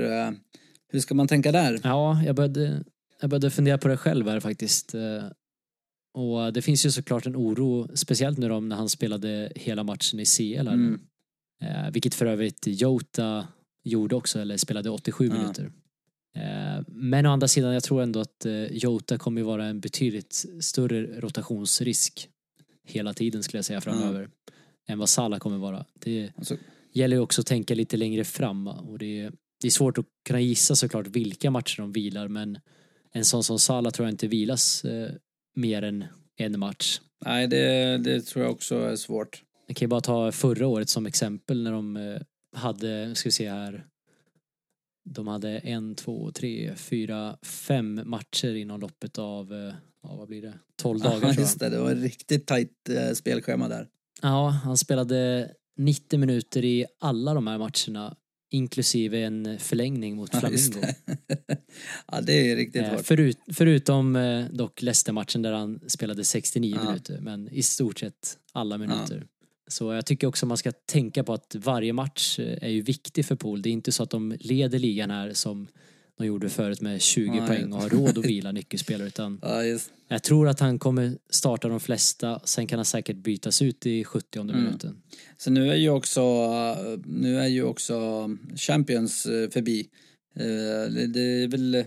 [0.93, 1.81] Hur ska man tänka där?
[1.85, 2.85] Ja, jag började,
[3.21, 4.95] jag började fundera på det själv här faktiskt.
[6.19, 10.21] Och det finns ju såklart en oro, speciellt nu då när han spelade hela matchen
[10.21, 10.75] i CL här.
[10.75, 11.01] Mm.
[11.63, 13.47] Eh, vilket för övrigt Jota
[13.85, 15.33] gjorde också, eller spelade 87 Ja.
[15.35, 15.73] minuter.
[16.37, 20.45] Eh, men å andra sidan, jag tror ändå att eh, Jota kommer vara en betydligt
[20.61, 22.29] större rotationsrisk
[22.87, 24.29] hela tiden skulle jag säga framöver.
[24.89, 25.85] Än vad Salah kommer vara.
[25.95, 26.57] Det Alltså,
[26.93, 30.07] gäller ju också att tänka lite längre fram och det är, det är svårt att
[30.27, 32.59] kunna gissa såklart vilka matcher de vilar men
[33.13, 35.11] en sån som Salah tror jag inte vilas eh,
[35.59, 36.05] mer än
[36.37, 37.01] en match.
[37.25, 39.43] nej, det, det tror jag också är svårt.
[39.67, 42.21] Jag kan ju bara ta förra året som exempel när de eh,
[42.57, 43.87] hade, ska vi se här,
[45.11, 50.43] de hade en, två, tre, fyra, fem matcher inom loppet av, eh, ja vad blir
[50.43, 51.41] det, 12 dagar Ja, tror jag.
[51.41, 53.89] just det, det var ett riktigt tajt eh, spelschema där.
[54.23, 58.17] Ja, han spelade 90 minuter i alla de här matcherna
[58.51, 60.81] inklusive en förlängning mot Ja, Flamingo.
[60.81, 61.58] det.
[62.13, 63.07] ja, det är riktigt Eh, hårt.
[63.07, 66.85] förut, förutom eh, dock Leicester-matchen där han spelade 69 Ja.
[66.91, 69.27] minuter, men i stort sett alla minuter.
[69.71, 73.25] Så jag tycker också man ska tänka på att varje match eh, är ju viktig
[73.27, 73.63] för Pool.
[73.63, 75.69] Det är inte så att de leder ligan här som
[76.19, 77.47] de gjorde förut med 20 Nej.
[77.49, 79.63] poäng och har råd att vila nyckelspelare utan Ja,
[80.09, 84.05] jag tror att han kommer starta de flesta, sen kan han säkert bytas ut i
[84.05, 84.57] 70 Mm.
[84.65, 85.03] minuten.
[85.37, 86.23] Så nu är ju också,
[87.07, 89.89] nu är ju också Champions förbi.
[90.35, 91.85] Eh, Det är väl, eh,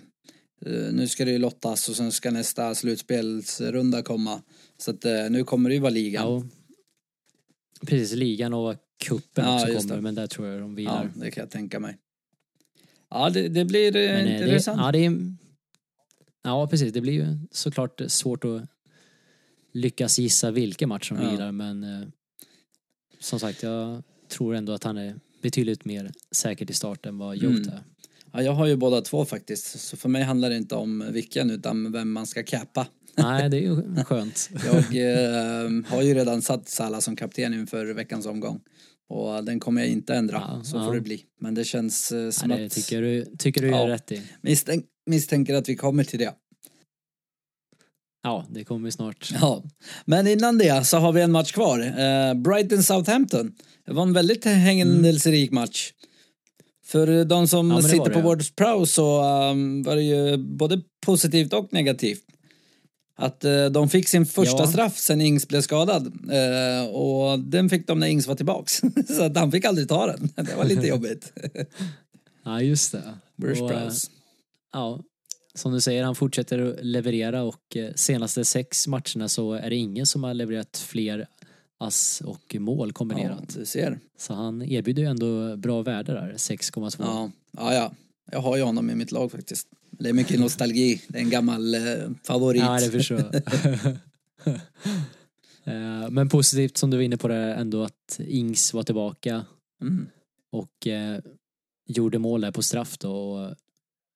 [0.93, 4.41] nu ska det ju lottas och sen ska nästa slutspelsrunda komma.
[4.77, 6.23] Så att eh, nu kommer det ju vara ligan.
[6.34, 6.43] Ja,
[7.88, 10.01] precis, ligan och cupen Ja, också kommer, det.
[10.01, 11.12] men där tror jag de Ja, vilar.
[11.15, 11.97] det kan jag tänka mig.
[13.10, 14.80] Ja, det, det blir Men, eh, det, intressant.
[14.82, 15.36] ja, det är,
[16.43, 16.93] ja, precis.
[16.93, 18.62] Det blir ju såklart svårt att
[19.73, 21.32] lyckas gissa vilken match som Ja.
[21.32, 22.12] vilar, men
[23.19, 27.38] som sagt, jag tror ändå att han är betydligt mer säker till start än vad
[27.38, 27.73] Jota Mm.
[27.73, 27.84] är.
[28.34, 29.80] Ja, jag har ju båda två faktiskt.
[29.80, 32.88] Så för mig handlar det inte om vilken utan vem man ska cappa.
[33.17, 34.50] Nej, det är ju skönt.
[34.65, 38.60] Jag eh, har ju redan satt Salah som kapten inför veckans omgång.
[39.10, 40.86] Och den kommer jag inte ändra, Ja, så ja.
[40.86, 41.24] får det bli.
[41.39, 43.78] Men det känns eh, som Nej, det att tycker du, tycker du Ja.
[43.80, 44.22] gör rätt i.
[44.41, 46.34] misstänk, misstänker att vi kommer till det.
[48.24, 49.30] Ja, det kommer snart.
[49.41, 49.63] Ja.
[50.06, 51.80] Men innan det så har vi en match kvar.
[51.80, 53.52] Eh, Brighton-Southampton.
[53.86, 55.94] Det var en väldigt händelserik match.
[56.91, 58.23] För de som Ja, sitter det, på ja.
[58.23, 62.23] Words Pro så um, var det ju både positivt och negativt.
[63.15, 64.67] Att eh, de fick sin första Ja.
[64.67, 66.08] straff sen Ings blev skadad.
[66.32, 68.82] Eh, och den fick de när Ings var tillbaks.
[69.17, 70.30] så att han fick aldrig ta den.
[70.45, 71.34] Det var lite jobbigt.
[72.43, 73.01] Ja, just det.
[73.38, 74.08] Bruce Och, Prowse.
[74.73, 74.99] Ja,
[75.56, 80.06] som du säger, han fortsätter att leverera och senaste sex matcherna så är det ingen
[80.06, 81.27] som har levererat fler
[81.82, 83.56] ass och mål Ja, kombinerat.
[83.58, 84.00] du ser.
[84.17, 86.96] Så han erbjuder ju ändå bra värde där, 6,2.
[87.00, 87.91] Ja, ja, ja.
[88.32, 89.67] Jag har ju honom i mitt lag faktiskt.
[89.91, 91.02] Det är mycket nostalgi.
[91.08, 91.82] Det är en gammal eh,
[92.24, 92.62] favorit.
[92.62, 93.41] Ja, det förstår jag.
[95.63, 99.46] Eh, Men positivt som du var inne på det ändå att Ings var tillbaka
[99.82, 100.08] Mm.
[100.52, 101.20] och eh,
[101.88, 103.12] gjorde mål där på straff då.
[103.13, 103.56] Och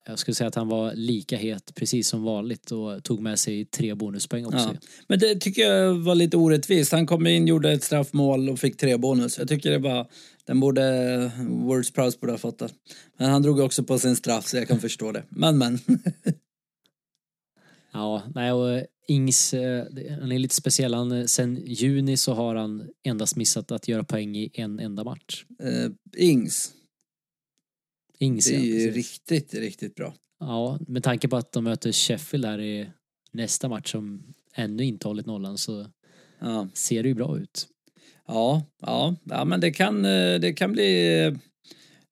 [0.07, 3.65] jag skulle säga att han var lika het precis som vanligt och tog med sig
[3.65, 4.57] tre bonuspoäng också.
[4.57, 4.75] Ja.
[5.07, 6.91] Men det tycker jag var lite orättvist.
[6.91, 9.37] Han kom in, gjorde ett straffmål och fick tre bonus.
[9.37, 10.07] Jag tycker det var,
[10.45, 12.69] den borde, Words Prowse borde ha fått det.
[13.17, 15.23] Men han drog också på sin straff så jag kan förstå det.
[15.29, 15.79] Men men.
[17.93, 19.85] Ja, nej och Ings, eh,
[20.19, 20.93] han är lite speciell.
[20.93, 25.03] Han, eh, sen juni så har han endast missat att göra poäng i en enda
[25.03, 25.45] match.
[25.63, 26.71] Eh, Ings,
[28.19, 28.95] Ings, det är ju precis.
[28.95, 30.15] riktigt, riktigt bra.
[30.39, 32.89] Ja, med tanke på att de möter Sheffield här i
[33.31, 34.23] nästa match som
[34.55, 35.87] ännu inte hållit nollan så
[36.41, 37.67] Ja, ser det ju bra ut.
[38.27, 41.31] ja, ja, ja men det kan, eh, det kan bli,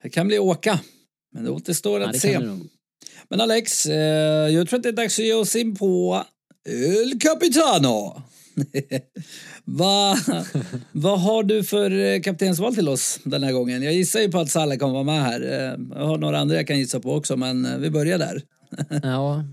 [0.04, 0.80] det kan bli åka.
[1.32, 2.40] Men det återstår Ja, att det se.
[3.30, 6.24] Men Alex, eh, jag tror att det är dags att ge oss in på
[6.70, 8.22] El Capitano.
[9.64, 10.18] vad,
[10.92, 13.84] vad har du för eh, kaptensval till oss den här gången?
[13.84, 15.42] Jag gissar ju på att Salah kommer vara med här.
[15.42, 18.42] Eh, Jag har några andra jag kan gissa på också, men eh, vi börjar där.
[19.04, 19.46] Ja,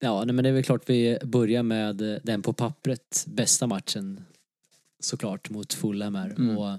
[0.00, 4.24] ja men det är väl klart vi börjar med den på pappret bästa matchen
[5.00, 6.30] såklart mot Fulham här.
[6.30, 6.58] Mm.
[6.58, 6.70] Och,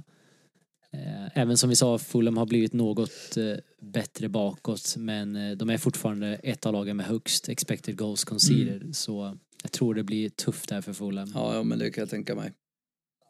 [0.94, 5.70] eh, även som vi sa, Fulham har blivit något eh, bättre bakåt men eh, de
[5.70, 8.96] är fortfarande ett av lagen med högst expected goals conceded.
[8.96, 11.32] Så jag tror det blir tufft här för Fulham.
[11.34, 12.54] Ja, ja, men det kan jag tänka mig.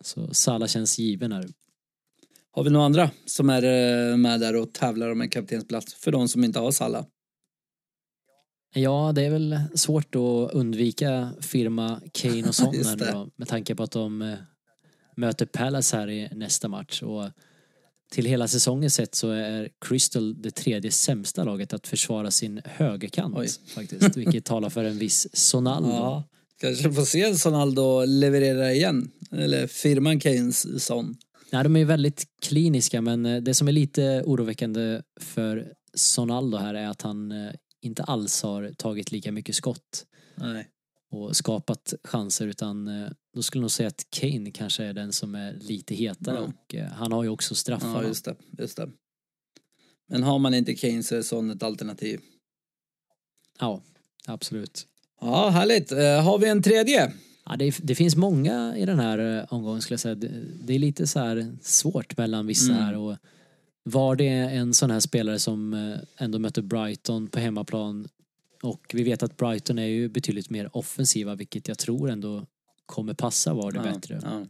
[0.01, 1.47] Så Salah känns given här.
[2.51, 6.11] Har vi några andra som är eh, med där och tävlar om en kaptensplats för
[6.11, 7.05] de som inte har Salah?
[8.75, 13.91] Ja, det är väl svårt att undvika firma Kane och Son med tanke på att
[13.91, 14.37] de eh,
[15.15, 17.01] möter Palace här i nästa match.
[17.01, 17.29] Och
[18.13, 23.35] till hela säsongen sett så är Crystal det tredje sämsta laget att försvara sin högerkant
[23.37, 23.49] Oj.
[23.75, 25.89] faktiskt, vilket talar för en viss Sonaldo.
[25.89, 26.23] Ja,
[26.61, 29.11] kanske får se Sonaldo leverera igen.
[29.31, 31.15] Eller firman Keynes son.
[31.51, 36.73] Nej, de är väldigt kliniska men eh, det som är lite oroväckande för Sonaldo här
[36.73, 40.05] är att han eh, inte alls har tagit lika mycket skott.
[40.35, 40.67] Nej.
[41.13, 45.13] Och skapat chanser utan eh, då skulle jag nog säga att Kane kanske är den
[45.13, 46.41] som är lite hetare Ja.
[46.41, 48.01] och eh, han har ju också straffarna.
[48.01, 48.89] Ja, just det, just det.
[50.07, 52.19] Men har man inte Kane så är Son ett alternativ.
[53.59, 53.81] Ja,
[54.27, 54.87] absolut.
[55.21, 55.91] Ja, härligt.
[55.91, 57.13] Eh, har vi en tredje?
[57.45, 60.15] Ja, det, det finns många i den här omgången skulle jag säga.
[60.15, 60.31] Det,
[60.63, 62.83] det är lite så här svårt mellan vissa Mm.
[62.83, 63.15] här och
[63.83, 65.73] var det en sån här spelare som
[66.17, 68.07] ändå möter Brighton på hemmaplan
[68.63, 72.45] och vi vet att Brighton är ju betydligt mer offensiva vilket jag tror ändå
[72.85, 74.19] kommer passa var det ja, bättre.
[74.23, 74.45] Ja,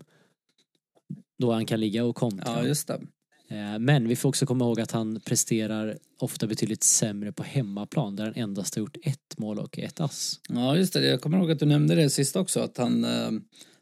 [1.39, 2.43] Då han kan ligga och kontra.
[2.61, 3.01] ja, just det.
[3.49, 8.15] Eh, Men vi får också komma ihåg att han presterar ofta betydligt sämre på hemmaplan
[8.15, 10.39] där han endast har gjort ett mål och ett ass.
[10.49, 11.07] Ja, just det.
[11.07, 12.59] Jag kommer ihåg att du nämnde det sist också.
[12.59, 13.31] Att han, eh,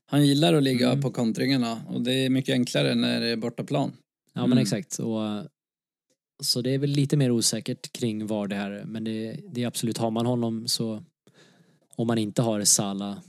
[0.06, 1.02] han gillar att ligga Mm.
[1.02, 1.82] på kontringarna.
[1.88, 3.92] Och det är mycket enklare när det är bortaplan.
[4.34, 4.62] Ja men Mm.
[4.62, 5.00] exakt.
[5.00, 5.20] Och,
[6.42, 9.68] så det är väl lite mer osäkert kring var det här men det, det är
[9.68, 11.04] absolut, har man honom så
[11.96, 13.22] om man inte har Sala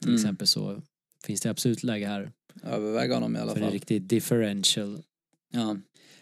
[0.00, 0.20] till Mm.
[0.20, 0.82] exempel så
[1.24, 3.72] finns det absolut läge här Överväg honom i alla för en fall.
[3.72, 5.02] riktig differential.
[5.52, 5.76] Ja,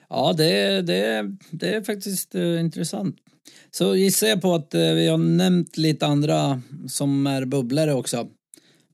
[0.08, 3.16] ja det, det, det är faktiskt eh, intressant.
[3.70, 8.28] Så gissar jag på att eh, vi har nämnt lite andra som är bubblare också.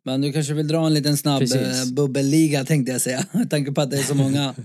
[0.03, 1.87] Men du kanske vill dra en liten snabb Precis.
[1.87, 3.27] eh, bubbelliga tänkte jag säga.
[3.33, 4.55] Med tanke på att det är så många.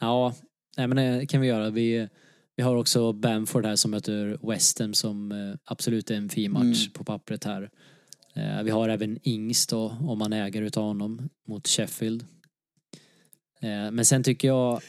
[0.00, 0.34] Ja,
[0.76, 1.70] nej men det kan vi göra.
[1.70, 2.08] Vi,
[2.56, 6.52] vi har också Bamford här som möter West Ham som eh, absolut är en fin
[6.52, 6.92] match Mm.
[6.92, 7.70] på pappret här.
[8.34, 12.22] Eh, Vi har även Ings då, om man äger utav honom, mot Sheffield.
[13.60, 14.80] Eh, Men sen tycker jag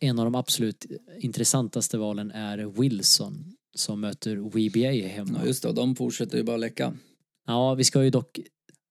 [0.00, 0.86] en av de absolut
[1.20, 5.38] intressantaste valen är Wilson som möter WBA hemma.
[5.40, 6.94] Ja, just det, och de fortsätter ju bara läcka.
[7.46, 8.40] Ja, vi ska ju dock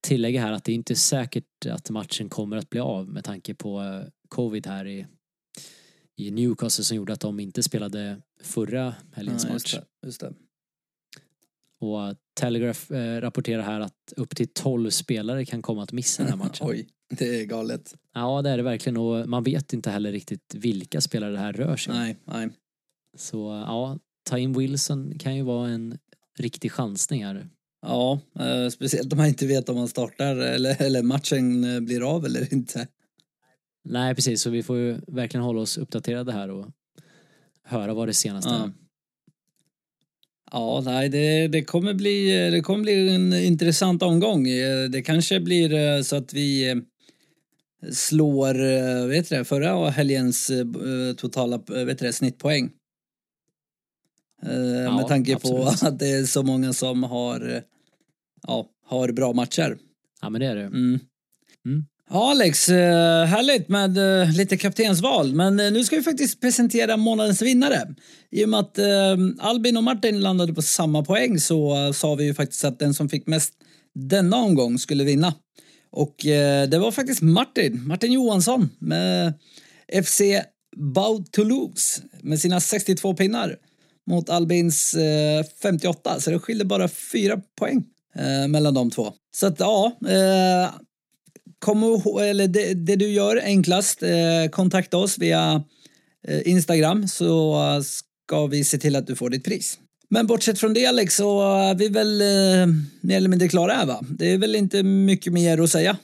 [0.08, 3.54] tillägga här att det är inte säkert att matchen kommer att bli av med tanke
[3.56, 5.06] på eh, covid här i,
[6.18, 9.84] i Newcastle som gjorde att de inte spelade förra helgens Ja, just match.
[10.02, 10.34] det, just det.
[11.82, 16.24] Och eh, Telegraph eh, rapporterar här att upp till 12 spelare kan komma att missa
[16.24, 16.68] den här matchen.
[16.70, 17.96] Oj, det är galet.
[18.14, 21.54] Ja, det är det verkligen och man vet inte heller riktigt vilka spelare det här
[21.54, 22.00] rör sig om.
[22.00, 22.50] Nej, nej.
[23.18, 24.00] Så eh, ja,
[24.38, 25.98] in Wilson kan ju vara en
[26.40, 27.50] riktig chansning här.
[27.82, 32.16] Ja, eh, speciellt om man inte vet om man startar eller, eller matchen eh, blir
[32.16, 32.88] av eller inte.
[33.86, 36.66] Nej, precis, så vi får ju verkligen hålla oss uppdaterade här och
[37.64, 38.64] höra vad det senaste Ja.
[38.64, 38.72] är.
[40.52, 44.48] Ja, nej, det, det, kommer bli, det kommer bli en intressant omgång.
[44.48, 46.76] Eh, Det kanske blir eh, så att vi, eh,
[47.92, 50.52] slår vet du, förra helgens
[51.18, 52.72] totala vet du, snittpoäng.
[54.86, 55.80] Ja, med tanke absolut.
[55.82, 57.64] på att det är så många som har,
[58.48, 59.78] ja, har bra matcher.
[60.22, 60.62] Ja men det är det.
[60.62, 61.00] Mm.
[61.66, 61.86] Mm.
[62.10, 65.34] Ja Alex, eh, härligt med eh, lite kaptensval.
[65.34, 67.96] Men eh, nu ska vi faktiskt presentera månadens vinnare.
[68.32, 68.80] I och med att
[69.40, 73.10] Albin och Martin landade på samma poäng så sa vi ju faktiskt att den som
[73.10, 73.54] fick mest
[73.96, 75.34] denna omgång skulle vinna.
[75.92, 76.16] Och
[76.70, 79.34] det var faktiskt Martin, Martin Johansson med
[80.04, 80.22] FC
[80.76, 83.56] Bout Toulouse med sina 62 pinnar
[84.10, 84.96] mot Albins
[85.62, 86.20] 58.
[86.20, 87.84] Så det skiljer bara fyra poäng
[88.50, 89.14] mellan de två.
[89.36, 89.98] Så att ja,
[91.64, 95.64] kom ihåg, eller det, det, du gör enklast, eh, kontakta oss via
[96.28, 99.80] eh, Instagram så ska vi se till att du får ditt pris.
[100.10, 102.68] Men bortsett från det Alex så är vi väl eh,
[103.02, 104.00] mer eller mindre klara här va?
[104.10, 105.98] Det är väl inte mycket mer att säga.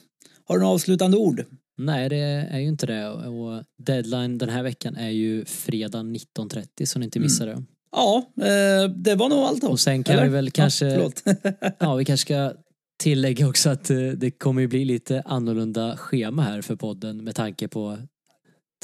[0.44, 1.44] Har du några avslutande ord?
[1.78, 2.16] Nej, det
[2.50, 3.08] är ju inte det.
[3.08, 7.52] Och deadline den här veckan är ju fredag 19.30 så ni inte missar det.
[7.52, 7.66] Mm.
[7.92, 9.68] Ja, eh, det var nog allt då.
[9.68, 10.24] Och sen kan Eller?
[10.24, 10.86] vi väl kanske...
[10.86, 11.10] Ja,
[11.78, 12.52] ja, vi kanske ska
[13.00, 17.34] tillägga också att eh, det kommer ju bli lite annorlunda schema här för podden med
[17.34, 17.98] tanke på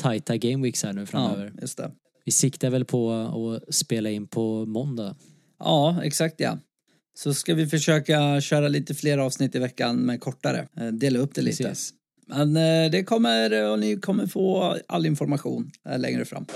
[0.00, 1.52] tajta gameweeks här nu framöver.
[1.54, 1.90] Ja, just det.
[2.24, 5.16] Vi siktar väl på att spela in på måndag.
[5.58, 6.58] Ja, exakt ja.
[7.18, 10.68] Så ska vi försöka köra lite fler avsnitt i veckan med kortare.
[10.80, 11.62] Eh, dela upp det lite.
[11.64, 11.92] Precis.
[12.26, 16.46] Men eh, det kommer och ni kommer få all information längre fram.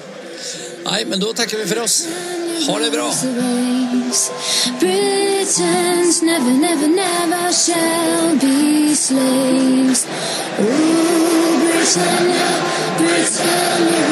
[0.85, 2.09] Nej, men då tackar vi för oss.
[2.67, 3.11] Ha det bra!
[4.81, 10.07] Britons never, never, never shall be slaves.
[10.59, 12.49] Oh, Britannia,
[12.99, 14.11] Britannia.